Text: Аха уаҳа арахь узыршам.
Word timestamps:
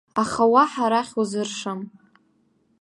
Аха 0.21 0.43
уаҳа 0.53 0.83
арахь 0.87 1.13
узыршам. 1.21 1.79